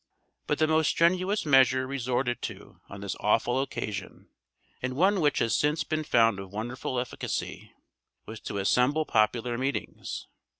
But 0.47 0.57
the 0.57 0.65
most 0.65 0.87
strenuous 0.89 1.45
measure 1.45 1.85
resorted 1.85 2.41
to 2.41 2.81
on 2.89 3.01
this 3.01 3.15
awful 3.19 3.61
occasion, 3.61 4.29
and 4.81 4.95
one 4.95 5.21
which 5.21 5.37
has 5.37 5.55
since 5.55 5.83
been 5.83 6.03
found 6.03 6.39
of 6.39 6.49
wonderful 6.51 6.99
efficacy, 6.99 7.71
was 8.25 8.39
to 8.39 8.57
assemble 8.57 9.05
popular 9.05 9.59
meetings. 9.59 10.25